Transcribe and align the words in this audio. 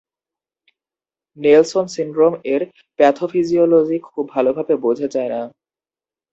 Nelson 1.37 1.85
syndrome 1.87 2.33
এর 2.45 2.61
pathophysiology 2.99 3.97
খুব 4.07 4.25
ভালভাবে 4.29 4.73
বোঝা 4.77 5.07
যায় 5.07 5.29
না। 5.29 5.41